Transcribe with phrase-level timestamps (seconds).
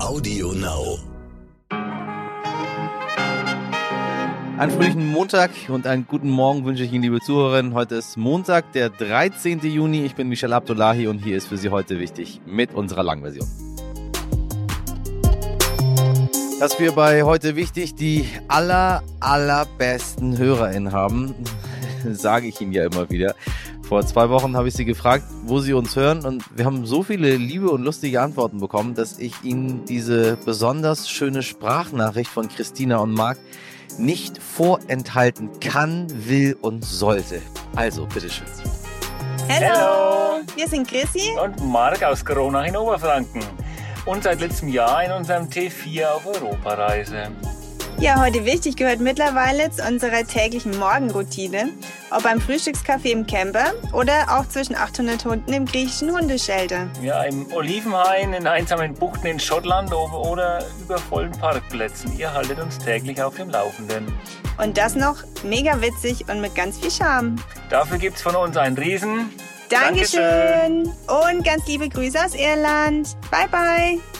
[0.00, 0.98] Audio Now.
[4.56, 7.74] Einen fröhlichen Montag und einen guten Morgen wünsche ich Ihnen, liebe Zuhörerinnen.
[7.74, 9.58] Heute ist Montag, der 13.
[9.60, 10.04] Juni.
[10.04, 13.46] Ich bin Michel Abdullahi und hier ist für Sie heute wichtig mit unserer Langversion.
[16.60, 21.34] Dass wir bei heute wichtig die aller, allerbesten HörerInnen haben,
[22.12, 23.34] sage ich Ihnen ja immer wieder.
[23.88, 27.02] Vor zwei Wochen habe ich Sie gefragt, wo Sie uns hören und wir haben so
[27.02, 32.98] viele liebe und lustige Antworten bekommen, dass ich Ihnen diese besonders schöne Sprachnachricht von Christina
[32.98, 33.38] und Marc
[33.96, 37.40] nicht vorenthalten kann, will und sollte.
[37.76, 38.46] Also, bitteschön.
[39.48, 41.30] Hallo, wir sind Chrissy.
[41.42, 43.40] und Marc aus Corona in Oberfranken
[44.04, 47.28] und seit letztem Jahr in unserem T4 auf Europareise.
[48.00, 51.70] Ja, heute wichtig gehört mittlerweile zu unserer täglichen Morgenroutine.
[52.10, 56.86] Ob beim Frühstückskaffee im Camper oder auch zwischen 800 Hunden im griechischen Hundeshelter.
[57.02, 62.16] Ja, im Olivenhain, in einsamen Buchten in Schottland oder über vollen Parkplätzen.
[62.16, 64.06] Ihr haltet uns täglich auf dem Laufenden.
[64.62, 67.34] Und das noch mega witzig und mit ganz viel Charme.
[67.68, 69.30] Dafür gibt's von uns einen Riesen.
[69.70, 70.92] Dankeschön.
[71.08, 73.16] Und ganz liebe Grüße aus Irland.
[73.30, 74.17] Bye, bye.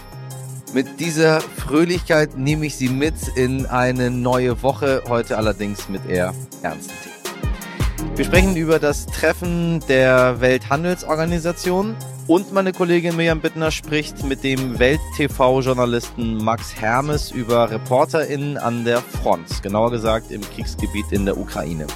[0.74, 6.34] Mit dieser Fröhlichkeit nehme ich Sie mit in eine neue Woche, heute allerdings mit eher
[6.62, 8.16] ernsten Themen.
[8.16, 11.96] Wir sprechen über das Treffen der Welthandelsorganisation
[12.26, 19.00] und meine Kollegin Mirjam Bittner spricht mit dem Welt-TV-Journalisten Max Hermes über ReporterInnen an der
[19.00, 21.86] Front, genauer gesagt im Kriegsgebiet in der Ukraine.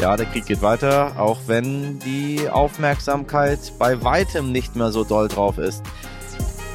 [0.00, 5.28] Ja, der Krieg geht weiter, auch wenn die Aufmerksamkeit bei weitem nicht mehr so doll
[5.28, 5.82] drauf ist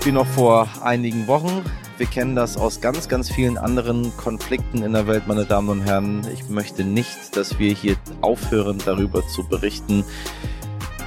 [0.06, 1.64] wie noch vor einigen Wochen.
[1.98, 5.82] Wir kennen das aus ganz, ganz vielen anderen Konflikten in der Welt, meine Damen und
[5.82, 6.22] Herren.
[6.34, 10.06] Ich möchte nicht, dass wir hier aufhören, darüber zu berichten,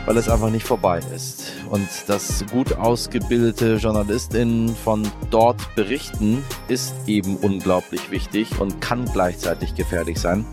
[0.04, 1.52] weil es einfach nicht vorbei ist.
[1.70, 9.74] Und dass gut ausgebildete JournalistInnen von dort berichten, ist eben unglaublich wichtig und kann gleichzeitig
[9.74, 10.44] gefährlich sein.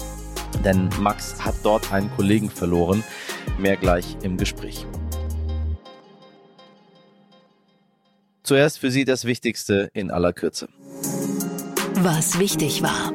[0.63, 3.03] Denn Max hat dort einen Kollegen verloren.
[3.57, 4.85] Mehr gleich im Gespräch.
[8.49, 10.69] Zuerst für Sie das Wichtigste in aller Kürze.
[11.97, 13.13] Was wichtig war.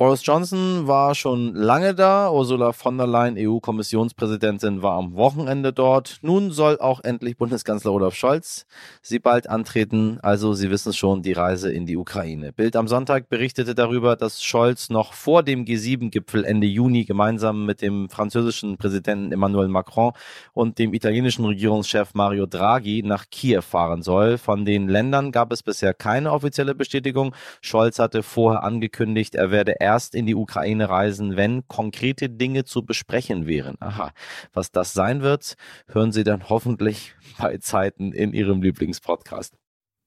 [0.00, 2.30] Boris Johnson war schon lange da.
[2.30, 6.20] Ursula von der Leyen, EU-Kommissionspräsidentin, war am Wochenende dort.
[6.22, 8.64] Nun soll auch endlich Bundeskanzler Olaf Scholz
[9.02, 10.18] sie bald antreten.
[10.22, 12.50] Also, Sie wissen schon, die Reise in die Ukraine.
[12.50, 17.82] Bild am Sonntag berichtete darüber, dass Scholz noch vor dem G7-Gipfel Ende Juni gemeinsam mit
[17.82, 20.12] dem französischen Präsidenten Emmanuel Macron
[20.54, 24.38] und dem italienischen Regierungschef Mario Draghi nach Kiew fahren soll.
[24.38, 27.34] Von den Ländern gab es bisher keine offizielle Bestätigung.
[27.60, 29.78] Scholz hatte vorher angekündigt, er werde
[30.14, 33.76] in die Ukraine reisen, wenn konkrete Dinge zu besprechen wären.
[33.80, 34.12] Aha,
[34.52, 35.54] was das sein wird,
[35.88, 39.56] hören Sie dann hoffentlich bei Zeiten in Ihrem Lieblingspodcast.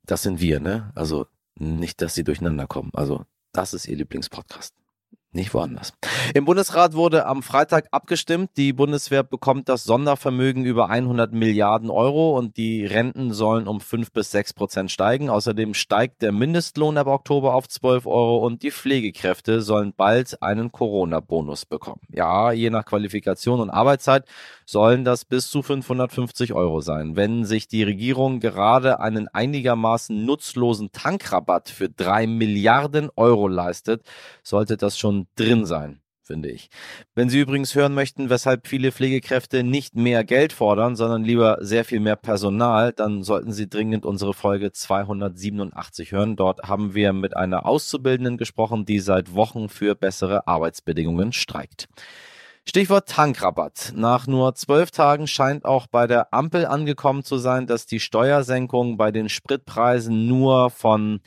[0.06, 0.92] Das sind wir, ne?
[0.96, 2.92] Also nicht, dass Sie durcheinander kommen.
[2.94, 4.74] Also das ist Ihr Lieblingspodcast.
[5.36, 5.94] Nicht woanders.
[6.36, 8.52] Im Bundesrat wurde am Freitag abgestimmt.
[8.56, 14.12] Die Bundeswehr bekommt das Sondervermögen über 100 Milliarden Euro und die Renten sollen um 5
[14.12, 15.32] bis 6 Prozent steigen.
[15.32, 20.72] Außerdem steigt der Mindestlohn ab Oktober auf 12 Euro und die Pflegekräfte sollen bald einen
[20.72, 22.02] Corona-Bonus bekommen.
[22.10, 24.26] Ja, je nach Qualifikation und Arbeitszeit
[24.68, 27.16] sollen das bis zu 550 Euro sein.
[27.16, 34.04] Wenn sich die Regierung gerade einen einigermaßen nutzlosen Tankrabatt für 3 Milliarden Euro leistet,
[34.44, 36.70] sollte das schon drin sein finde ich.
[37.16, 41.86] Wenn Sie übrigens hören möchten, weshalb viele Pflegekräfte nicht mehr Geld fordern, sondern lieber sehr
[41.86, 46.36] viel mehr Personal, dann sollten Sie dringend unsere Folge 287 hören.
[46.36, 51.88] Dort haben wir mit einer Auszubildenden gesprochen, die seit Wochen für bessere Arbeitsbedingungen streikt.
[52.66, 53.92] Stichwort Tankrabatt.
[53.94, 58.96] Nach nur zwölf Tagen scheint auch bei der Ampel angekommen zu sein, dass die Steuersenkung
[58.96, 61.20] bei den Spritpreisen nur von,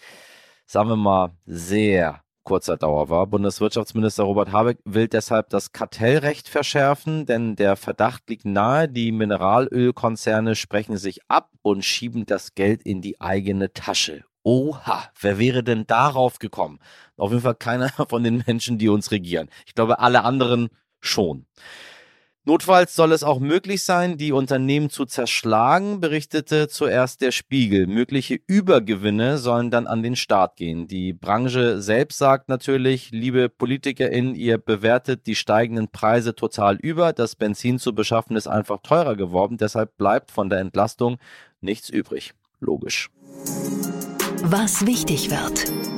[0.65, 3.27] sagen wir mal, sehr kurzer Dauer war.
[3.27, 10.55] Bundeswirtschaftsminister Robert Habeck will deshalb das Kartellrecht verschärfen, denn der Verdacht liegt nahe, die Mineralölkonzerne
[10.55, 14.25] sprechen sich ab und schieben das Geld in die eigene Tasche.
[14.43, 16.79] Oha, wer wäre denn darauf gekommen?
[17.17, 19.51] Auf jeden Fall keiner von den Menschen, die uns regieren.
[19.67, 20.69] Ich glaube, alle anderen
[21.01, 21.47] schon.
[22.49, 27.89] Notfalls soll es auch möglich sein, die Unternehmen zu zerschlagen, berichtete zuerst der Spiegel.
[27.89, 30.87] Mögliche Übergewinne sollen dann an den Staat gehen.
[30.87, 37.13] Die Branche selbst sagt natürlich, liebe PolitikerInnen, ihr bewertet die steigenden Preise total über.
[37.13, 39.57] Das Benzin zu beschaffen ist einfach teurer geworden.
[39.57, 41.19] Deshalb bleibt von der Entlastung
[41.61, 42.33] nichts übrig.
[42.61, 43.11] Logisch.
[44.45, 45.96] Was wichtig wird.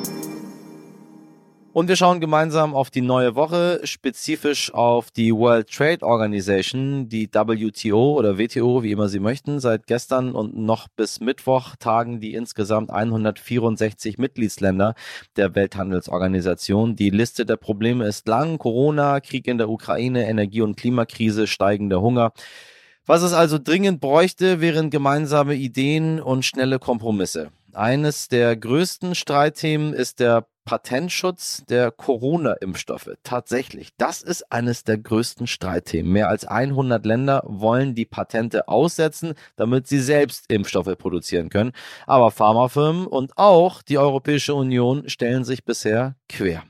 [1.74, 7.28] Und wir schauen gemeinsam auf die neue Woche, spezifisch auf die World Trade Organization, die
[7.30, 9.60] WTO oder WTO, wie immer Sie möchten.
[9.60, 14.94] Seit gestern und noch bis Mittwoch tagen die insgesamt 164 Mitgliedsländer
[15.36, 16.96] der Welthandelsorganisation.
[16.96, 18.56] Die Liste der Probleme ist lang.
[18.56, 22.32] Corona, Krieg in der Ukraine, Energie- und Klimakrise, steigender Hunger.
[23.04, 27.50] Was es also dringend bräuchte, wären gemeinsame Ideen und schnelle Kompromisse.
[27.74, 33.08] Eines der größten Streitthemen ist der Patentschutz der Corona-Impfstoffe.
[33.22, 36.12] Tatsächlich, das ist eines der größten Streitthemen.
[36.12, 41.72] Mehr als 100 Länder wollen die Patente aussetzen, damit sie selbst Impfstoffe produzieren können.
[42.06, 46.64] Aber Pharmafirmen und auch die Europäische Union stellen sich bisher quer.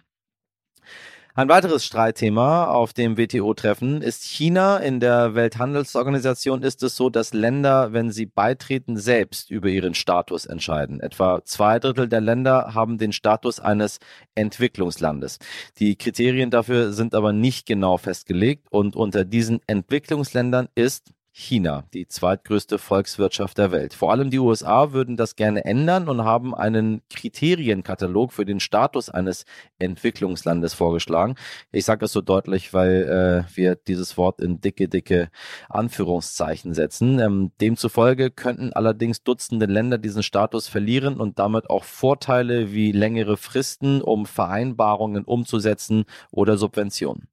[1.38, 4.78] Ein weiteres Streitthema auf dem WTO-Treffen ist China.
[4.78, 10.46] In der Welthandelsorganisation ist es so, dass Länder, wenn sie beitreten, selbst über ihren Status
[10.46, 10.98] entscheiden.
[10.98, 14.00] Etwa zwei Drittel der Länder haben den Status eines
[14.34, 15.38] Entwicklungslandes.
[15.78, 22.08] Die Kriterien dafür sind aber nicht genau festgelegt und unter diesen Entwicklungsländern ist China, die
[22.08, 23.94] zweitgrößte Volkswirtschaft der Welt.
[23.94, 29.08] Vor allem die USA würden das gerne ändern und haben einen Kriterienkatalog für den Status
[29.08, 29.44] eines
[29.78, 31.36] Entwicklungslandes vorgeschlagen.
[31.70, 35.30] Ich sage das so deutlich, weil äh, wir dieses Wort in dicke, dicke
[35.68, 37.20] Anführungszeichen setzen.
[37.20, 43.36] Ähm, demzufolge könnten allerdings Dutzende Länder diesen Status verlieren und damit auch Vorteile wie längere
[43.36, 47.28] Fristen, um Vereinbarungen umzusetzen oder Subventionen.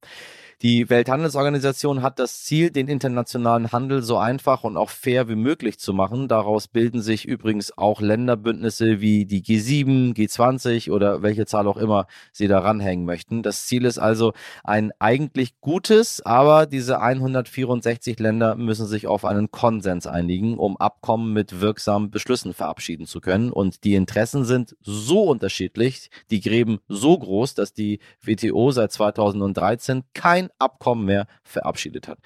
[0.62, 5.78] Die Welthandelsorganisation hat das Ziel, den internationalen Handel so einfach und auch fair wie möglich
[5.78, 6.28] zu machen.
[6.28, 12.06] Daraus bilden sich übrigens auch Länderbündnisse wie die G7, G20 oder welche Zahl auch immer
[12.32, 13.42] sie da ranhängen möchten.
[13.42, 14.32] Das Ziel ist also
[14.64, 21.34] ein eigentlich gutes, aber diese 164 Länder müssen sich auf einen Konsens einigen, um Abkommen
[21.34, 23.52] mit wirksamen Beschlüssen verabschieden zu können.
[23.52, 30.02] Und die Interessen sind so unterschiedlich, die Gräben so groß, dass die WTO seit 2013
[30.14, 32.18] kein kein Abkommen mehr verabschiedet hat.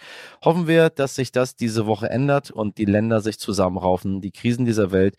[0.45, 4.21] Hoffen wir, dass sich das diese Woche ändert und die Länder sich zusammenraufen.
[4.21, 5.17] Die Krisen dieser Welt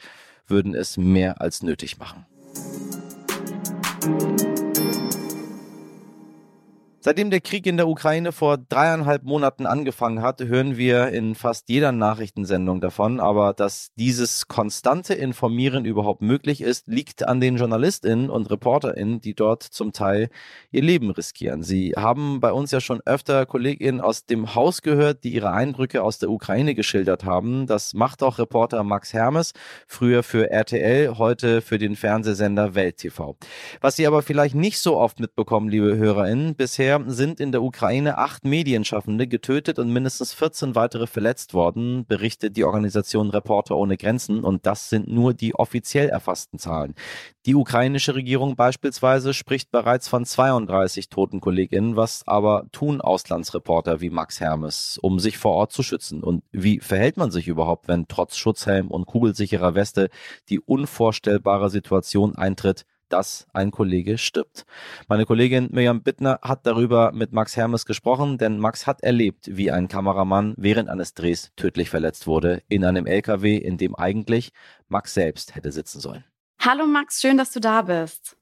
[0.48, 2.26] würden es mehr als nötig machen.
[7.04, 11.68] Seitdem der Krieg in der Ukraine vor dreieinhalb Monaten angefangen hat, hören wir in fast
[11.68, 13.20] jeder Nachrichtensendung davon.
[13.20, 19.34] Aber dass dieses konstante Informieren überhaupt möglich ist, liegt an den JournalistInnen und ReporterInnen, die
[19.34, 20.30] dort zum Teil
[20.70, 21.64] ihr Leben riskieren.
[21.64, 26.04] Sie haben bei uns ja schon öfter KollegInnen aus dem Haus gehört, die ihre Eindrücke
[26.04, 27.66] aus der Ukraine geschildert haben.
[27.66, 29.54] Das macht auch Reporter Max Hermes,
[29.88, 33.38] früher für RTL, heute für den Fernsehsender Welt TV.
[33.80, 37.64] Was Sie aber vielleicht nicht so oft mitbekommen, liebe HörerInnen, bisher Bisher sind in der
[37.64, 43.96] Ukraine acht Medienschaffende getötet und mindestens 14 weitere verletzt worden, berichtet die Organisation Reporter ohne
[43.96, 44.44] Grenzen.
[44.44, 46.94] Und das sind nur die offiziell erfassten Zahlen.
[47.46, 51.96] Die ukrainische Regierung beispielsweise spricht bereits von 32 toten KollegInnen.
[51.96, 56.22] Was aber tun Auslandsreporter wie Max Hermes, um sich vor Ort zu schützen?
[56.24, 60.10] Und wie verhält man sich überhaupt, wenn trotz Schutzhelm und kugelsicherer Weste
[60.50, 64.66] die unvorstellbare Situation eintritt, dass ein Kollege stirbt.
[65.08, 69.72] Meine Kollegin Mirjam Bittner hat darüber mit Max Hermes gesprochen, denn Max hat erlebt, wie
[69.72, 74.52] ein Kameramann während eines Drehs tödlich verletzt wurde in einem LKW, in dem eigentlich
[74.88, 76.24] Max selbst hätte sitzen sollen.
[76.60, 78.38] Hallo Max, schön, dass du da bist.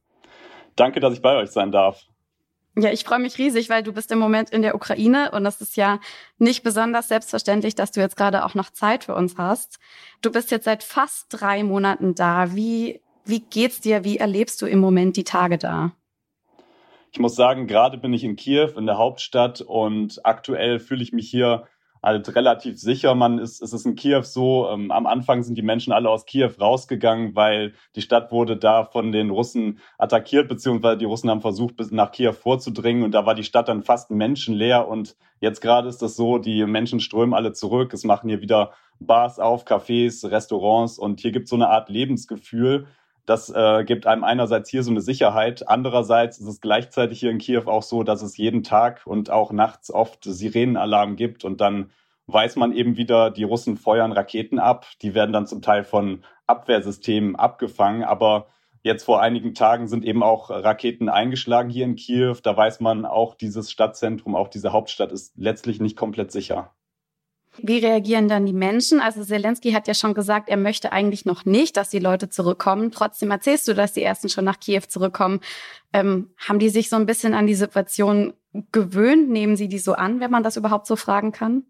[0.75, 2.05] Danke, dass ich bei euch sein darf.
[2.77, 5.59] Ja, ich freue mich riesig, weil du bist im Moment in der Ukraine und es
[5.59, 5.99] ist ja
[6.37, 9.79] nicht besonders selbstverständlich, dass du jetzt gerade auch noch Zeit für uns hast.
[10.21, 12.55] Du bist jetzt seit fast drei Monaten da.
[12.55, 14.03] Wie wie geht's dir?
[14.03, 15.91] Wie erlebst du im Moment die Tage da?
[17.11, 21.11] Ich muss sagen, gerade bin ich in Kiew, in der Hauptstadt und aktuell fühle ich
[21.11, 21.65] mich hier
[22.01, 23.15] halt relativ sicher.
[23.15, 26.25] Man ist, es ist in Kiew so, ähm, am Anfang sind die Menschen alle aus
[26.25, 31.41] Kiew rausgegangen, weil die Stadt wurde da von den Russen attackiert, beziehungsweise die Russen haben
[31.41, 35.61] versucht, bis nach Kiew vorzudringen und da war die Stadt dann fast menschenleer und jetzt
[35.61, 39.65] gerade ist das so, die Menschen strömen alle zurück, es machen hier wieder Bars auf,
[39.65, 42.87] Cafés, Restaurants und hier gibt es so eine Art Lebensgefühl,
[43.29, 47.37] das äh, gibt einem einerseits hier so eine Sicherheit, andererseits ist es gleichzeitig hier in
[47.37, 51.91] Kiew auch so, dass es jeden Tag und auch nachts oft Sirenenalarm gibt und dann
[52.25, 56.23] weiß man eben wieder, die Russen feuern Raketen ab, die werden dann zum Teil von
[56.47, 58.47] Abwehrsystemen abgefangen, aber
[58.81, 63.05] jetzt vor einigen Tagen sind eben auch Raketen eingeschlagen hier in Kiew, da weiß man
[63.05, 66.71] auch, dieses Stadtzentrum, auch diese Hauptstadt ist letztlich nicht komplett sicher.
[67.63, 68.99] Wie reagieren dann die Menschen?
[68.99, 72.91] Also Zelensky hat ja schon gesagt, er möchte eigentlich noch nicht, dass die Leute zurückkommen.
[72.91, 75.39] Trotzdem erzählst du, dass die ersten schon nach Kiew zurückkommen.
[75.93, 78.33] Ähm, haben die sich so ein bisschen an die Situation
[78.71, 79.29] gewöhnt?
[79.29, 81.63] Nehmen sie die so an, wenn man das überhaupt so fragen kann?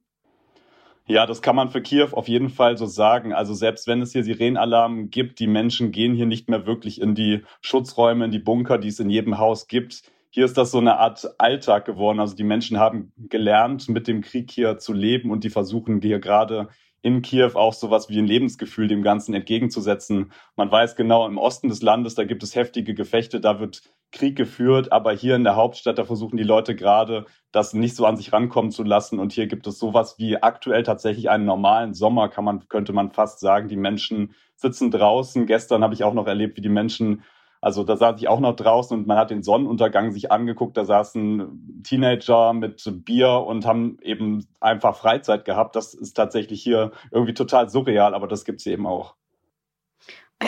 [1.10, 3.34] Ja, das kann man für Kiew auf jeden Fall so sagen.
[3.34, 7.16] Also selbst wenn es hier Sirenenalarm gibt, die Menschen gehen hier nicht mehr wirklich in
[7.16, 10.04] die Schutzräume, in die Bunker, die es in jedem Haus gibt.
[10.32, 12.20] Hier ist das so eine Art Alltag geworden.
[12.20, 16.20] Also die Menschen haben gelernt, mit dem Krieg hier zu leben und die versuchen hier
[16.20, 16.70] gerade
[17.02, 20.32] in Kiew auch sowas wie ein Lebensgefühl dem Ganzen entgegenzusetzen.
[20.56, 23.82] Man weiß genau, im Osten des Landes, da gibt es heftige Gefechte, da wird
[24.12, 28.06] Krieg geführt, aber hier in der Hauptstadt, da versuchen die Leute gerade, das nicht so
[28.06, 29.20] an sich rankommen zu lassen.
[29.20, 33.12] Und hier gibt es sowas wie aktuell tatsächlich einen normalen Sommer, kann man, könnte man
[33.12, 33.70] fast sagen.
[33.70, 35.46] Die Menschen sitzen draußen.
[35.46, 37.24] Gestern habe ich auch noch erlebt, wie die Menschen
[37.62, 40.78] also da saß ich auch noch draußen und man hat den Sonnenuntergang sich angeguckt.
[40.78, 45.76] Da saßen Teenager mit Bier und haben eben einfach Freizeit gehabt.
[45.76, 49.16] Das ist tatsächlich hier irgendwie total surreal, aber das gibt's eben auch.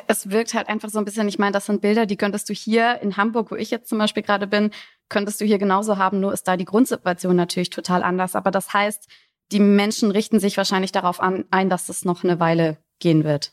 [0.08, 2.54] Es wirkt halt einfach so ein bisschen, ich meine, das sind Bilder, die könntest du
[2.54, 4.72] hier in Hamburg, wo ich jetzt zum Beispiel gerade bin,
[5.10, 8.38] könntest du hier genauso haben, nur ist da die Grundsituation natürlich total anders.
[8.38, 9.10] Aber das heißt,
[9.52, 13.52] die Menschen richten sich wahrscheinlich darauf an, ein, dass es noch eine Weile gehen wird.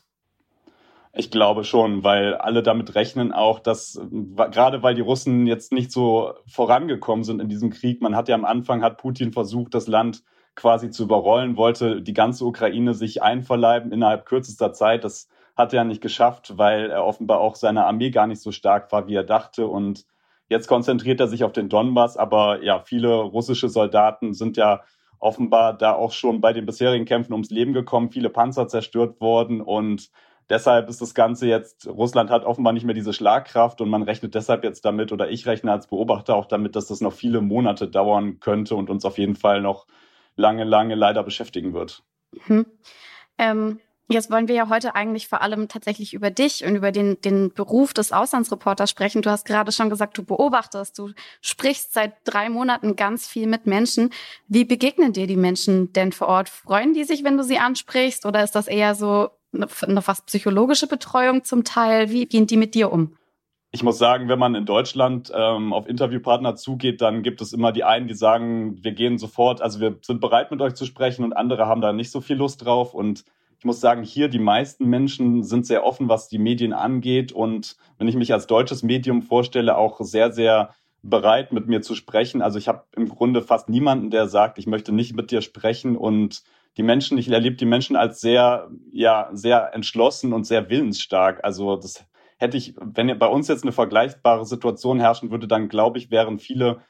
[1.19, 5.91] Ich glaube schon, weil alle damit rechnen auch, dass gerade weil die Russen jetzt nicht
[5.91, 9.87] so vorangekommen sind in diesem Krieg, man hat ja am Anfang, hat Putin versucht, das
[9.87, 10.23] Land
[10.55, 15.03] quasi zu überrollen, wollte die ganze Ukraine sich einverleiben innerhalb kürzester Zeit.
[15.03, 18.89] Das hat er nicht geschafft, weil er offenbar auch seine Armee gar nicht so stark
[18.93, 19.67] war, wie er dachte.
[19.67, 20.05] Und
[20.47, 22.15] jetzt konzentriert er sich auf den Donbass.
[22.15, 24.83] Aber ja, viele russische Soldaten sind ja
[25.19, 29.59] offenbar da auch schon bei den bisherigen Kämpfen ums Leben gekommen, viele Panzer zerstört worden
[29.59, 30.11] und
[30.49, 34.33] Deshalb ist das Ganze jetzt, Russland hat offenbar nicht mehr diese Schlagkraft und man rechnet
[34.33, 37.87] deshalb jetzt damit, oder ich rechne als Beobachter auch damit, dass das noch viele Monate
[37.87, 39.85] dauern könnte und uns auf jeden Fall noch
[40.35, 42.03] lange, lange leider beschäftigen wird.
[42.47, 42.65] Mhm.
[43.37, 43.79] Ähm,
[44.09, 47.53] jetzt wollen wir ja heute eigentlich vor allem tatsächlich über dich und über den, den
[47.53, 49.21] Beruf des Auslandsreporters sprechen.
[49.21, 53.67] Du hast gerade schon gesagt, du beobachtest, du sprichst seit drei Monaten ganz viel mit
[53.67, 54.09] Menschen.
[54.47, 56.49] Wie begegnen dir die Menschen denn vor Ort?
[56.49, 60.87] Freuen die sich, wenn du sie ansprichst oder ist das eher so, eine fast psychologische
[60.87, 62.09] Betreuung zum Teil.
[62.11, 63.15] Wie gehen die mit dir um?
[63.71, 67.71] Ich muss sagen, wenn man in Deutschland ähm, auf Interviewpartner zugeht, dann gibt es immer
[67.71, 71.23] die einen, die sagen, wir gehen sofort, also wir sind bereit mit euch zu sprechen
[71.23, 72.95] und andere haben da nicht so viel Lust drauf.
[72.95, 73.25] Und
[73.59, 77.31] ich muss sagen, hier die meisten Menschen sind sehr offen, was die Medien angeht.
[77.31, 81.93] Und wenn ich mich als deutsches Medium vorstelle, auch sehr, sehr bereit, mit mir zu
[81.93, 82.41] sprechen.
[82.41, 85.95] Also ich habe im Grunde fast niemanden, der sagt, ich möchte nicht mit dir sprechen
[85.95, 86.43] und
[86.77, 91.43] die Menschen, ich erlebe die Menschen als sehr, ja, sehr entschlossen und sehr willensstark.
[91.43, 92.05] Also das
[92.37, 96.39] hätte ich, wenn bei uns jetzt eine vergleichbare Situation herrschen würde, dann glaube ich, wären
[96.39, 96.81] viele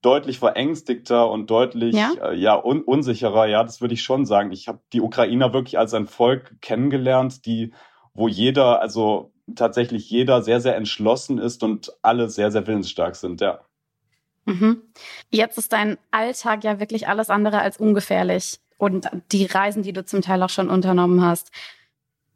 [0.00, 3.46] deutlich verängstigter und deutlich ja, äh, ja un unsicherer.
[3.46, 4.52] Ja, das würde ich schon sagen.
[4.52, 7.72] Ich habe die Ukrainer wirklich als ein Volk kennengelernt, die,
[8.12, 13.40] wo jeder, also tatsächlich jeder sehr, sehr entschlossen ist und alle sehr, sehr willensstark sind,
[13.40, 13.60] ja.
[14.46, 14.82] Mhm.
[15.30, 20.04] Jetzt ist dein Alltag ja wirklich alles andere als ungefährlich und die Reisen, die du
[20.04, 21.50] zum Teil auch schon unternommen hast.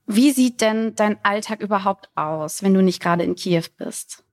[0.06, 4.24] Wie sieht denn dein Alltag überhaupt aus, wenn du nicht gerade in Kiew bist?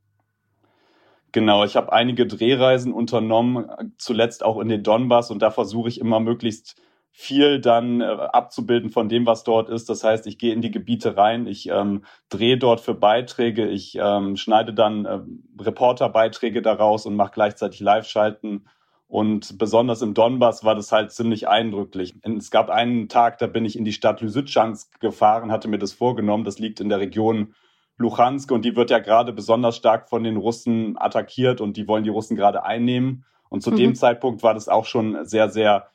[1.34, 6.00] Genau, ich habe einige Drehreisen unternommen, zuletzt auch in den Donbass und da versuche ich
[6.00, 6.82] immer möglichst
[7.18, 9.90] viel dann äh, abzubilden von dem, was dort ist.
[9.90, 13.98] Das heißt, ich gehe in die Gebiete rein, ich ähm, drehe dort für Beiträge, ich
[13.98, 15.20] ähm, schneide dann äh,
[15.62, 18.66] Reporterbeiträge daraus und mache gleichzeitig Live-Schalten
[19.08, 22.16] und besonders im Donbass war das halt ziemlich eindrücklich.
[22.24, 25.94] Es gab einen Tag, da bin ich in die Stadt Lysychansk gefahren, hatte mir das
[25.94, 26.44] vorgenommen.
[26.44, 27.54] Das liegt in der Region
[27.98, 32.04] Luhansk und die wird ja gerade besonders stark von den Russen attackiert und die wollen
[32.04, 33.26] die Russen gerade einnehmen.
[33.50, 33.78] Und zu mhm.
[33.78, 35.88] dem Zeitpunkt war das auch schon sehr, sehr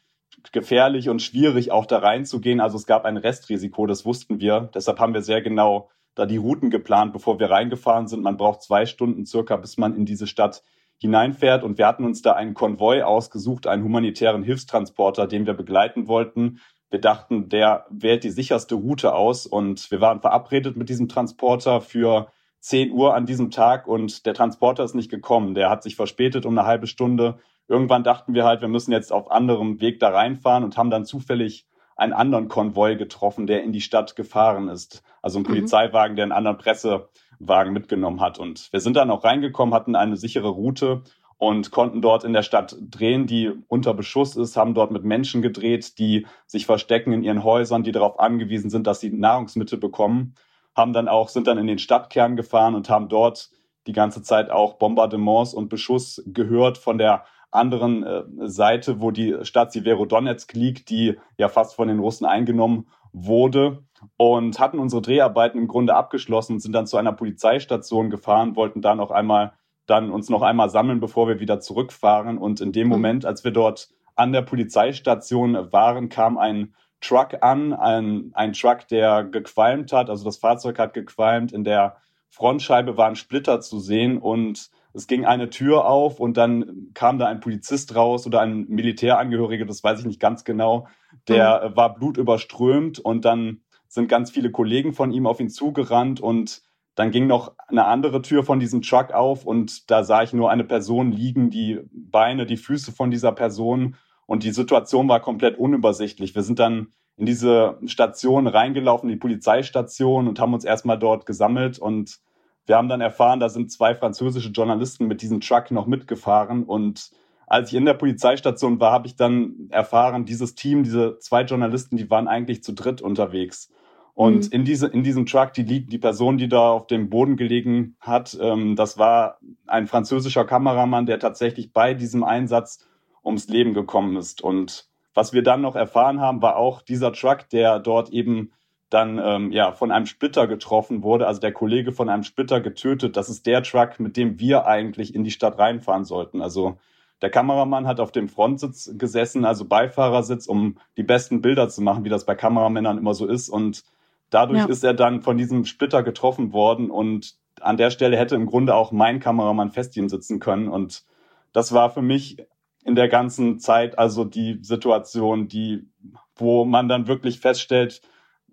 [0.53, 2.61] gefährlich und schwierig, auch da reinzugehen.
[2.61, 4.71] Also es gab ein Restrisiko, das wussten wir.
[4.73, 8.23] Deshalb haben wir sehr genau da die Routen geplant, bevor wir reingefahren sind.
[8.23, 10.63] Man braucht zwei Stunden circa, bis man in diese Stadt
[11.01, 11.65] hineinfährt.
[11.65, 16.61] Und wir hatten uns da einen Konvoi ausgesucht, einen humanitären Hilfstransporter, den wir begleiten wollten.
[16.91, 21.81] Wir dachten, der wählt die sicherste Route aus und wir waren verabredet mit diesem Transporter
[21.81, 25.55] für 10 Uhr an diesem Tag und der Transporter ist nicht gekommen.
[25.55, 27.39] Der hat sich verspätet um eine halbe Stunde.
[27.69, 31.05] Irgendwann dachten wir halt, wir müssen jetzt auf anderem Weg da reinfahren und haben dann
[31.05, 31.67] zufällig
[31.97, 35.03] einen anderen Konvoi getroffen, der in die Stadt gefahren ist.
[35.23, 35.49] Also ein mhm.
[35.49, 37.09] Polizeiwagen, der einen anderen Presse
[37.41, 38.39] Wagen mitgenommen hat.
[38.39, 41.03] Und wir sind dann auch reingekommen, hatten eine sichere Route
[41.39, 45.41] und konnten dort in der Stadt drehen, die unter Beschuss ist, haben dort mit Menschen
[45.41, 50.35] gedreht, die sich verstecken in ihren Häusern, die darauf angewiesen sind, dass sie Nahrungsmittel bekommen,
[50.77, 53.51] haben dann auch, sind dann in den Stadtkern gefahren und haben dort
[53.87, 59.37] die ganze Zeit auch Bombardements und Beschuss gehört von der anderen äh, Seite, wo die
[59.43, 63.83] Stadt Severodonetsk liegt, die ja fast von den Russen eingenommen wurde
[64.17, 68.83] und hatten unsere Dreharbeiten im Grunde abgeschlossen und sind dann zu einer Polizeistation gefahren, wollten
[68.83, 69.53] dann auch einmal
[69.87, 72.39] dann uns noch einmal sammeln, bevor wir wieder zurückfahren.
[72.39, 72.93] Und in dem mhm.
[72.93, 78.87] Moment, als wir dort an der Polizeistation waren, kam ein Truck an, ein, ein Truck,
[78.89, 81.97] der gequalmt hat, also das Fahrzeug hat gequalmt, in der
[82.29, 87.27] Frontscheibe waren Splitter zu sehen und es ging eine Tür auf und dann kam da
[87.27, 90.89] ein Polizist raus oder ein Militärangehöriger, das weiß ich nicht ganz genau,
[91.27, 91.77] der mhm.
[91.77, 96.63] war blutüberströmt und dann sind ganz viele Kollegen von ihm auf ihn zugerannt und
[96.95, 100.51] dann ging noch eine andere Tür von diesem Truck auf und da sah ich nur
[100.51, 105.59] eine Person liegen, die Beine, die Füße von dieser Person und die Situation war komplett
[105.59, 106.37] unübersichtlich.
[106.37, 111.81] Wir sind dann in diese Station reingelaufen, die Polizeistation und haben uns erstmal dort gesammelt
[111.81, 112.21] und
[112.67, 117.11] wir haben dann erfahren, da sind zwei französische Journalisten mit diesem Truck noch mitgefahren und
[117.49, 121.97] als ich in der Polizeistation war, habe ich dann erfahren, dieses Team, diese zwei Journalisten,
[121.97, 123.73] die waren eigentlich zu dritt unterwegs.
[124.21, 124.53] Und mhm.
[124.53, 128.37] in, diese, in diesem Truck, die, die Person, die da auf dem Boden gelegen hat,
[128.39, 132.87] ähm, das war ein französischer Kameramann, der tatsächlich bei diesem Einsatz
[133.25, 134.43] ums Leben gekommen ist.
[134.43, 138.53] Und was wir dann noch erfahren haben, war auch dieser Truck, der dort eben
[138.91, 143.17] dann ähm, ja von einem Splitter getroffen wurde, also der Kollege von einem Splitter getötet.
[143.17, 146.43] Das ist der Truck, mit dem wir eigentlich in die Stadt reinfahren sollten.
[146.43, 146.77] Also
[147.23, 152.05] der Kameramann hat auf dem Frontsitz gesessen, also Beifahrersitz, um die besten Bilder zu machen,
[152.05, 153.49] wie das bei Kameramännern immer so ist.
[153.49, 153.83] Und
[154.31, 154.67] Dadurch ja.
[154.67, 158.75] ist er dann von diesem Splitter getroffen worden und an der Stelle hätte im Grunde
[158.75, 160.69] auch mein Kameramann Festien sitzen können.
[160.69, 161.05] Und
[161.53, 162.39] das war für mich
[162.85, 165.89] in der ganzen Zeit also die Situation, die,
[166.37, 168.01] wo man dann wirklich feststellt,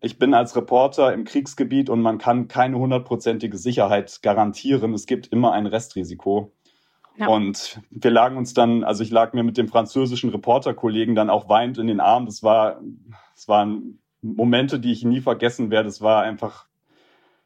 [0.01, 4.93] ich bin als Reporter im Kriegsgebiet und man kann keine hundertprozentige Sicherheit garantieren.
[4.93, 6.51] Es gibt immer ein Restrisiko.
[7.17, 7.27] Ja.
[7.27, 11.49] Und wir lagen uns dann, also ich lag mir mit dem französischen Reporterkollegen dann auch
[11.49, 12.27] weinend in den Arm.
[12.27, 12.79] Das war,
[13.33, 13.99] das war ein
[14.35, 15.89] Momente, die ich nie vergessen werde.
[15.89, 16.65] Es war einfach,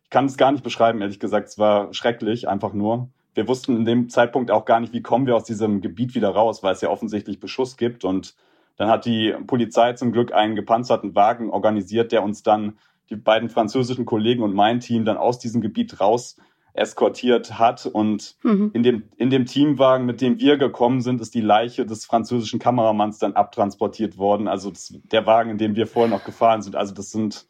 [0.03, 1.49] ich kann es gar nicht beschreiben, ehrlich gesagt.
[1.49, 3.09] Es war schrecklich, einfach nur.
[3.33, 6.29] Wir wussten in dem Zeitpunkt auch gar nicht, wie kommen wir aus diesem Gebiet wieder
[6.29, 8.03] raus, weil es ja offensichtlich Beschuss gibt.
[8.03, 8.35] Und
[8.75, 12.77] dann hat die Polizei zum Glück einen gepanzerten Wagen organisiert, der uns dann
[13.09, 16.37] die beiden französischen Kollegen und mein Team dann aus diesem Gebiet raus
[16.73, 17.85] eskortiert hat.
[17.85, 18.71] Und mhm.
[18.73, 22.59] in, dem, in dem Teamwagen, mit dem wir gekommen sind, ist die Leiche des französischen
[22.59, 24.47] Kameramanns dann abtransportiert worden.
[24.47, 26.75] Also das, der Wagen, in dem wir vorher noch gefahren sind.
[26.75, 27.47] Also das sind,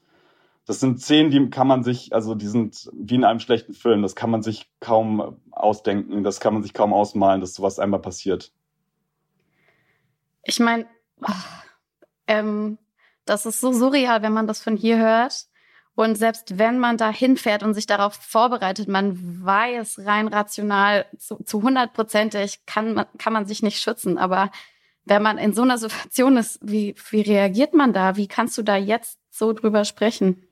[0.65, 4.01] das sind Szenen, die kann man sich, also die sind wie in einem schlechten Film.
[4.01, 6.23] Das kann man sich kaum ausdenken.
[6.23, 8.51] Das kann man sich kaum ausmalen, dass sowas einmal passiert.
[10.43, 10.87] Ich meine,
[12.27, 12.77] ähm,
[13.25, 15.47] das ist so surreal, wenn man das von hier hört.
[15.95, 21.61] Und selbst wenn man da hinfährt und sich darauf vorbereitet, man weiß rein rational zu,
[21.61, 24.17] hundertprozentig, kann man, kann man sich nicht schützen.
[24.17, 24.51] Aber
[25.05, 28.15] wenn man in so einer Situation ist, wie, wie reagiert man da?
[28.15, 30.47] Wie kannst du da jetzt so drüber sprechen?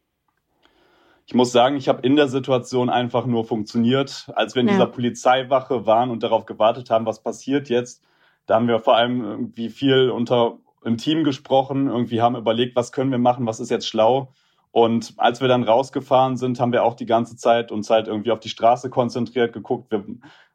[1.25, 4.31] Ich muss sagen, ich habe in der Situation einfach nur funktioniert.
[4.33, 4.73] Als wir in ja.
[4.73, 8.03] dieser Polizeiwache waren und darauf gewartet haben, was passiert jetzt,
[8.47, 12.91] da haben wir vor allem irgendwie viel unter im Team gesprochen, irgendwie haben überlegt, was
[12.91, 14.33] können wir machen, was ist jetzt schlau.
[14.71, 18.31] Und als wir dann rausgefahren sind, haben wir auch die ganze Zeit uns halt irgendwie
[18.31, 20.03] auf die Straße konzentriert, geguckt, wir,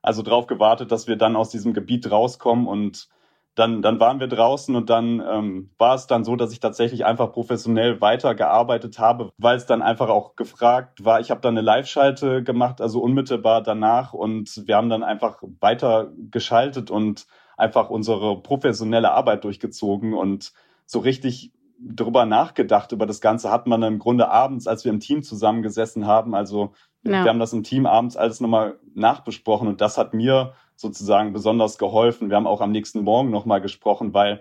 [0.02, 2.68] also drauf gewartet, dass wir dann aus diesem Gebiet rauskommen.
[2.68, 3.08] Und
[3.56, 7.04] dann, dann waren wir draußen und dann ähm, war es dann so, dass ich tatsächlich
[7.04, 11.20] einfach professionell weitergearbeitet habe, weil es dann einfach auch gefragt war.
[11.20, 14.12] Ich habe dann eine Live-Schalte gemacht, also unmittelbar danach.
[14.12, 20.14] Und wir haben dann einfach weiter geschaltet und einfach unsere professionelle Arbeit durchgezogen.
[20.14, 20.52] Und
[20.86, 25.00] so richtig drüber nachgedacht über das Ganze hat man im Grunde abends, als wir im
[25.00, 26.34] Team zusammengesessen haben.
[26.34, 27.24] Also ja.
[27.24, 31.78] wir haben das im Team abends alles nochmal nachbesprochen und das hat mir sozusagen besonders
[31.78, 32.30] geholfen.
[32.30, 34.40] Wir haben auch am nächsten Morgen nochmal gesprochen, weil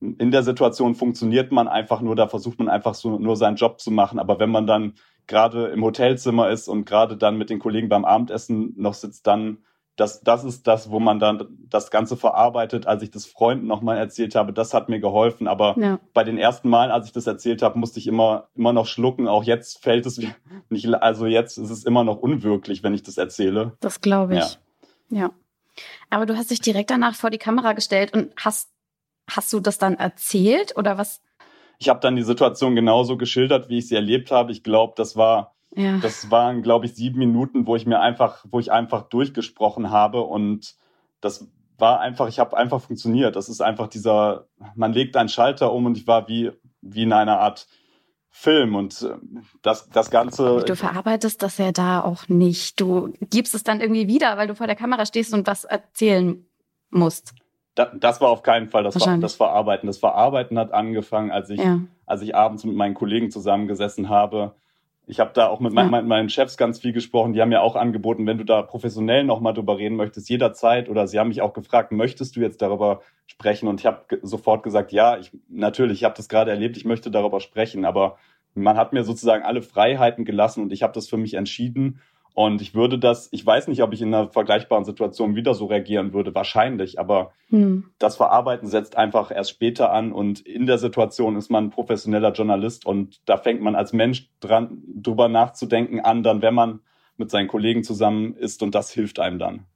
[0.00, 3.80] in der Situation funktioniert man einfach nur, da versucht man einfach so nur seinen Job
[3.80, 4.18] zu machen.
[4.18, 4.94] Aber wenn man dann
[5.26, 9.58] gerade im Hotelzimmer ist und gerade dann mit den Kollegen beim Abendessen noch sitzt, dann
[9.96, 12.86] das, das ist das, wo man dann das Ganze verarbeitet.
[12.86, 15.46] Als ich das Freunden nochmal erzählt habe, das hat mir geholfen.
[15.46, 16.00] Aber ja.
[16.12, 19.28] bei den ersten Malen, als ich das erzählt habe, musste ich immer, immer noch schlucken.
[19.28, 20.20] Auch jetzt fällt es
[20.68, 23.76] nicht, also jetzt ist es immer noch unwirklich, wenn ich das erzähle.
[23.80, 24.58] Das glaube ich.
[25.10, 25.18] Ja.
[25.20, 25.30] ja.
[26.10, 28.70] Aber du hast dich direkt danach vor die Kamera gestellt und hast,
[29.30, 31.20] hast du das dann erzählt oder was?
[31.78, 34.52] Ich habe dann die Situation genauso geschildert, wie ich sie erlebt habe.
[34.52, 35.98] Ich glaube, das war ja.
[35.98, 40.22] Das waren, glaube ich, sieben Minuten, wo ich mir einfach, wo ich einfach durchgesprochen habe
[40.22, 40.76] und
[41.20, 43.36] das war einfach, ich habe einfach funktioniert.
[43.36, 47.12] Das ist einfach dieser, man legt einen Schalter um und ich war wie, wie in
[47.12, 47.66] einer Art
[48.30, 49.14] Film und äh,
[49.62, 50.64] das, das Ganze.
[50.64, 52.80] Du verarbeitest das ja da auch nicht.
[52.80, 56.44] Du gibst es dann irgendwie wieder, weil du vor der Kamera stehst und was erzählen
[56.90, 57.34] musst.
[57.76, 59.86] Da, das war auf keinen Fall das, das Verarbeiten.
[59.86, 61.80] Das Verarbeiten hat angefangen, als ich, ja.
[62.06, 64.54] als ich abends mit meinen Kollegen zusammengesessen habe
[65.06, 65.84] Ich habe da auch mit ja.
[65.84, 67.34] meinen, meinen Chefs ganz viel gesprochen.
[67.34, 70.88] Die haben mir auch angeboten, wenn du da professionell nochmal drüber reden möchtest, jederzeit.
[70.88, 73.68] Oder sie haben mich auch gefragt, möchtest du jetzt darüber sprechen?
[73.68, 77.10] Und ich habe sofort gesagt, ja, ich, natürlich, ich habe das gerade erlebt, ich möchte
[77.10, 77.84] darüber sprechen.
[77.84, 78.16] Aber
[78.54, 82.00] man hat mir sozusagen alle Freiheiten gelassen und ich habe das für mich entschieden.
[82.34, 85.66] Und ich würde das, ich weiß nicht, ob ich in einer vergleichbaren Situation wieder so
[85.66, 87.90] reagieren würde, wahrscheinlich, aber hm.
[87.98, 92.86] das Verarbeiten setzt einfach erst später an und in der Situation ist man professioneller Journalist
[92.86, 96.80] und da fängt man als Mensch dran, drüber nachzudenken an, dann wenn man
[97.16, 99.66] mit seinen Kollegen zusammen ist und das hilft einem dann.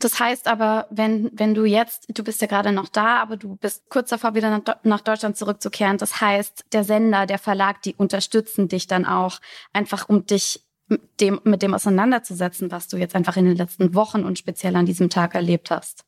[0.00, 3.56] Das heißt aber, wenn, wenn du jetzt, du bist ja gerade noch da, aber du
[3.56, 5.96] bist kurz davor, wieder nach, nach Deutschland zurückzukehren.
[5.96, 9.38] Das heißt, der Sender, der Verlag, die unterstützen dich dann auch
[9.72, 10.60] einfach, um dich
[11.20, 14.86] dem, mit dem auseinanderzusetzen, was du jetzt einfach in den letzten Wochen und speziell an
[14.86, 16.04] diesem Tag erlebt hast?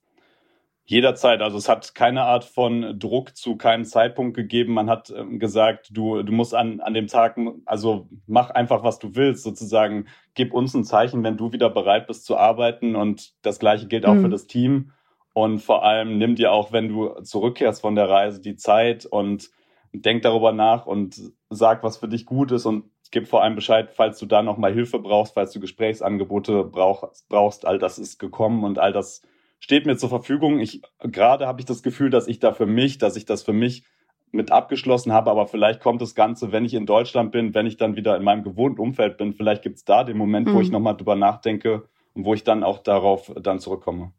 [0.87, 1.40] Jederzeit.
[1.40, 4.75] Also es hat keine Art von Druck zu keinem Zeitpunkt gegeben.
[4.75, 8.99] Man hat ähm, gesagt, du, du musst an, an dem Tag, also mach einfach, was
[8.99, 10.07] du willst, sozusagen.
[10.35, 12.97] Gib uns ein Zeichen, wenn du wieder bereit bist zu arbeiten.
[12.97, 14.23] Und das Gleiche gilt auch mhm.
[14.23, 14.92] für das Team.
[15.33, 19.51] Und vor allem nimm dir auch, wenn du zurückkehrst von der Reise, die Zeit und
[19.92, 23.90] denk darüber nach und sag, was für dich gut ist und gib vor allem Bescheid,
[23.94, 27.64] falls du da nochmal Hilfe brauchst, falls du Gesprächsangebote brauchst, brauchst.
[27.64, 29.22] All das ist gekommen und all das
[29.61, 30.59] steht mir zur Verfügung.
[30.59, 33.53] Ich, gerade habe ich das Gefühl, dass ich da für mich, dass ich das für
[33.53, 33.85] mich
[34.33, 37.77] mit abgeschlossen habe, aber vielleicht kommt das Ganze, wenn ich in Deutschland bin, wenn ich
[37.77, 40.55] dann wieder in meinem gewohnten Umfeld bin, vielleicht gibt es da den Moment, mhm.
[40.55, 44.12] wo ich nochmal drüber nachdenke und wo ich dann auch darauf dann zurückkomme.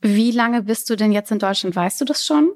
[0.00, 1.76] Wie lange bist du denn jetzt in Deutschland?
[1.76, 2.50] Weißt du das schon?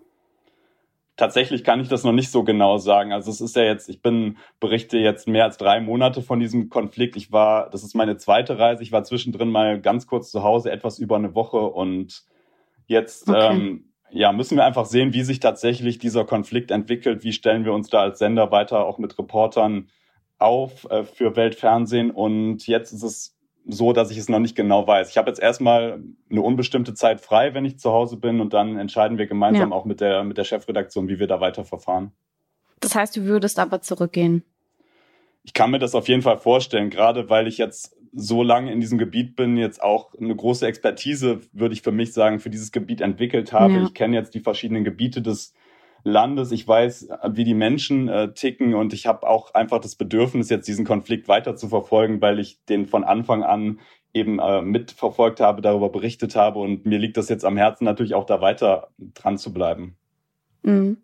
[1.17, 3.13] Tatsächlich kann ich das noch nicht so genau sagen.
[3.13, 6.69] Also es ist ja jetzt, ich bin, berichte jetzt mehr als drei Monate von diesem
[6.69, 7.15] Konflikt.
[7.15, 8.83] Ich war, das ist meine zweite Reise.
[8.83, 12.25] Ich war zwischendrin mal ganz kurz zu Hause, etwas über eine Woche und
[12.87, 13.55] jetzt, okay.
[13.55, 17.23] ähm, ja, müssen wir einfach sehen, wie sich tatsächlich dieser Konflikt entwickelt.
[17.23, 19.89] Wie stellen wir uns da als Sender weiter auch mit Reportern
[20.39, 22.11] auf äh, für Weltfernsehen?
[22.11, 23.34] Und jetzt ist es
[23.67, 25.11] so, dass ich es noch nicht genau weiß.
[25.11, 28.77] Ich habe jetzt erstmal eine unbestimmte Zeit frei, wenn ich zu Hause bin und dann
[28.77, 29.77] entscheiden wir gemeinsam ja.
[29.77, 32.13] auch mit der, mit der Chefredaktion, wie wir da weiter verfahren.
[32.81, 34.45] Das heißt, du würdest aber zurückgehen?
[35.43, 38.81] Ich kann mir das auf jeden Fall vorstellen, gerade weil ich jetzt so lange in
[38.81, 42.71] diesem Gebiet bin, jetzt auch eine große Expertise, würde ich für mich sagen, für dieses
[42.71, 43.75] Gebiet entwickelt habe.
[43.75, 43.83] Ja.
[43.83, 45.53] Ich kenne jetzt die verschiedenen Gebiete des
[46.05, 46.53] Landes.
[46.53, 50.69] Ich weiß, wie die Menschen äh, ticken und ich habe auch einfach das Bedürfnis, jetzt
[50.69, 53.81] diesen Konflikt weiter zu verfolgen, weil ich den von Anfang an
[54.13, 58.15] eben äh, mitverfolgt habe, darüber berichtet habe und mir liegt das jetzt am Herzen, natürlich
[58.15, 59.97] auch da weiter dran zu bleiben.
[60.63, 60.99] Mhm.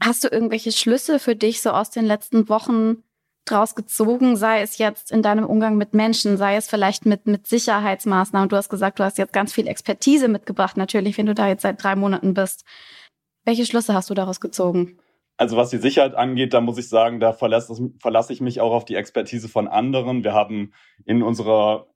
[0.00, 3.02] Hast du irgendwelche Schlüsse für dich so aus den letzten Wochen
[3.44, 7.46] draus gezogen, sei es jetzt in deinem Umgang mit Menschen, sei es vielleicht mit, mit
[7.46, 8.48] Sicherheitsmaßnahmen?
[8.48, 11.62] Du hast gesagt, du hast jetzt ganz viel Expertise mitgebracht, natürlich, wenn du da jetzt
[11.62, 12.64] seit drei Monaten bist.
[13.48, 14.98] Welche Schlüsse hast du daraus gezogen?
[15.38, 18.72] Also was die Sicherheit angeht, da muss ich sagen, da verlasse, verlasse ich mich auch
[18.72, 20.22] auf die Expertise von anderen.
[20.22, 20.74] Wir haben
[21.06, 21.86] in unserer,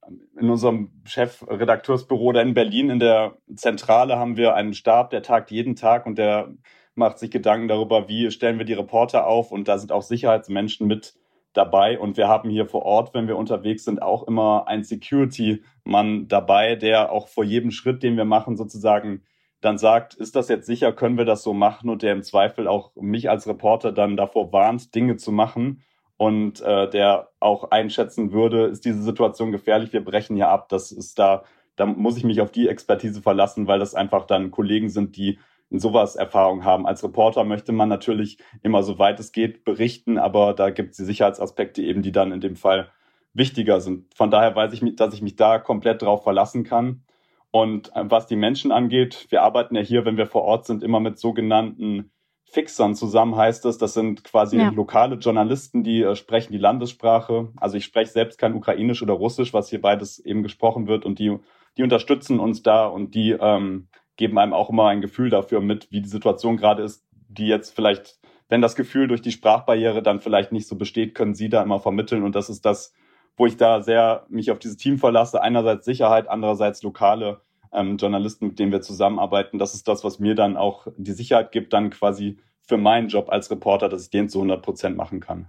[0.41, 5.51] in unserem Chefredakteursbüro da in Berlin in der Zentrale haben wir einen Stab, der tagt
[5.51, 6.55] jeden Tag und der
[6.95, 10.87] macht sich Gedanken darüber, wie stellen wir die Reporter auf und da sind auch Sicherheitsmenschen
[10.87, 11.17] mit
[11.53, 16.29] dabei und wir haben hier vor Ort, wenn wir unterwegs sind, auch immer einen Security-Mann
[16.29, 19.21] dabei, der auch vor jedem Schritt, den wir machen, sozusagen
[19.63, 22.69] dann sagt, ist das jetzt sicher, können wir das so machen und der im Zweifel
[22.69, 25.83] auch mich als Reporter dann davor warnt, Dinge zu machen
[26.17, 30.69] und äh, der auch einschätzen würde, ist diese Situation gefährlich, wir brechen hier ab.
[30.69, 31.45] Das ist da,
[31.77, 35.39] da muss ich mich auf die Expertise verlassen, weil das einfach dann Kollegen sind, die
[35.71, 36.87] in sowas Erfahrung haben.
[36.87, 40.97] Als Reporter möchte man natürlich immer so weit es geht berichten, aber da gibt es
[40.99, 42.91] die Sicherheitsaspekte eben, die dann in dem Fall
[43.33, 44.13] wichtiger sind.
[44.15, 47.05] Von daher weiß ich, dass ich mich da komplett drauf verlassen kann.
[47.53, 50.83] Und äh, was die Menschen angeht, wir arbeiten ja hier, wenn wir vor Ort sind,
[50.83, 52.11] immer mit sogenannten
[52.45, 53.79] Fixern zusammen, heißt es.
[53.79, 54.71] Das sind quasi ja.
[54.71, 57.53] lokale Journalisten, die äh, sprechen die Landessprache.
[57.57, 61.05] Also ich spreche selbst kein Ukrainisch oder Russisch, was hier beides eben gesprochen wird.
[61.05, 61.39] Und die,
[61.77, 65.91] die unterstützen uns da und die ähm, geben einem auch immer ein Gefühl dafür mit,
[65.91, 70.21] wie die Situation gerade ist, die jetzt vielleicht, wenn das Gefühl durch die Sprachbarriere dann
[70.21, 72.23] vielleicht nicht so besteht, können sie da immer vermitteln.
[72.23, 72.95] Und das ist das,
[73.37, 75.43] wo ich da sehr mich auf dieses Team verlasse.
[75.43, 77.41] Einerseits Sicherheit, andererseits lokale
[77.73, 79.59] ähm, Journalisten, mit denen wir zusammenarbeiten.
[79.59, 83.29] Das ist das, was mir dann auch die Sicherheit gibt, dann quasi für meinen Job
[83.31, 85.49] als Reporter, dass ich den zu 100 Prozent machen kann.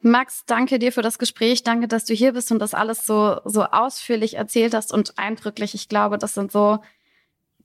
[0.00, 1.62] Max, danke dir für das Gespräch.
[1.62, 5.74] Danke, dass du hier bist und das alles so, so ausführlich erzählt hast und eindrücklich.
[5.74, 6.78] Ich glaube, das sind so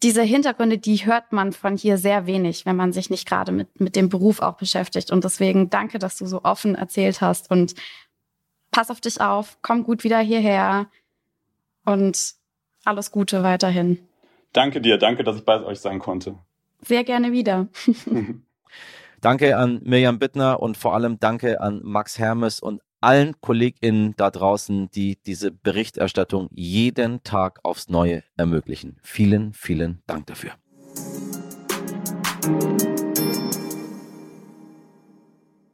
[0.02, 3.80] diese Hintergründe, die hört man von hier sehr wenig, wenn man sich nicht gerade mit,
[3.80, 5.12] mit dem Beruf auch beschäftigt.
[5.12, 7.76] Und deswegen danke, dass du so offen erzählt hast und
[8.72, 10.88] pass auf dich auf, komm gut wieder hierher
[11.86, 12.34] und
[12.84, 14.00] alles Gute weiterhin.
[14.54, 16.36] Danke dir, danke, dass ich bei euch sein konnte.
[16.82, 17.68] Sehr gerne wieder.
[19.22, 24.32] Danke an Mirjam Bittner und vor allem danke an Max Hermes und allen KollegInnen da
[24.32, 28.98] draußen, die diese Berichterstattung jeden Tag aufs Neue ermöglichen.
[29.04, 30.52] Vielen, vielen Dank dafür.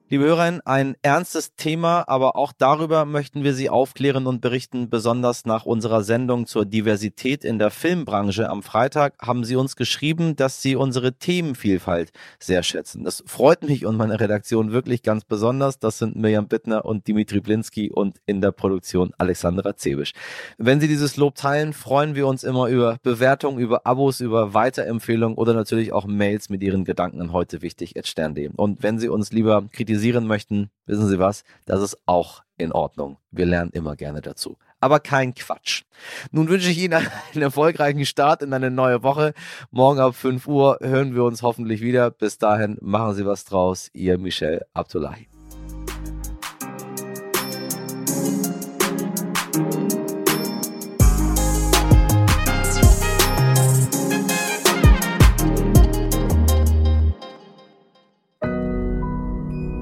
[0.09, 4.89] Liebe Hörerinnen, ein ernstes Thema, aber auch darüber möchten wir Sie aufklären und berichten.
[4.89, 10.37] Besonders nach unserer Sendung zur Diversität in der Filmbranche am Freitag haben Sie uns geschrieben,
[10.37, 13.03] dass Sie unsere Themenvielfalt sehr schätzen.
[13.03, 15.77] Das freut mich und meine Redaktion wirklich ganz besonders.
[15.77, 20.13] Das sind Mirjam Bittner und Dimitri Blinski und in der Produktion Alexandra Zebisch.
[20.57, 25.37] Wenn Sie dieses Lob teilen, freuen wir uns immer über Bewertungen, über Abos, über Weiterempfehlungen
[25.37, 28.51] oder natürlich auch Mails mit Ihren Gedanken an heute wichtig Stern.de.
[28.55, 32.71] Und wenn Sie uns lieber kritisieren, kritisieren möchten, wissen Sie was, das ist auch in
[32.71, 33.17] Ordnung.
[33.31, 34.57] Wir lernen immer gerne dazu.
[34.79, 35.83] Aber kein Quatsch.
[36.31, 36.93] Nun wünsche ich Ihnen
[37.33, 39.33] einen erfolgreichen Start in eine neue Woche.
[39.71, 42.11] Morgen ab 5 Uhr hören wir uns hoffentlich wieder.
[42.11, 43.89] Bis dahin machen Sie was draus.
[43.93, 45.27] Ihr Michel Abdullahi.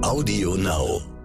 [0.06, 1.15] Audio Now.